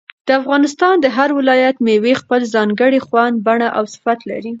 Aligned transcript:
د 0.27 0.29
افغانستان 0.41 0.95
د 1.01 1.05
هر 1.17 1.29
ولایت 1.39 1.75
مېوې 1.85 2.13
خپل 2.21 2.41
ځانګړی 2.55 2.99
خوند، 3.07 3.35
بڼه 3.47 3.67
او 3.77 3.83
صفت 3.93 4.19
لري. 4.31 4.49